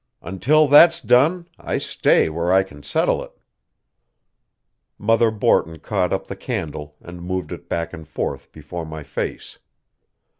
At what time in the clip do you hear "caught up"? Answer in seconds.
5.77-6.25